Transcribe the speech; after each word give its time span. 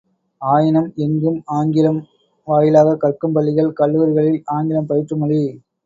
ஆயினும் 0.41 0.87
எங்கும் 0.97 1.37
ஆங்கிலம் 1.51 2.01
வாயிலாகக் 2.47 2.99
கற்கும் 2.99 3.33
பள்ளிகள் 3.33 3.73
கல்லூரிகளில் 3.73 4.43
ஆங்கிலம் 4.51 4.89
பயிற்று 4.89 5.17
மொழி! 5.17 5.43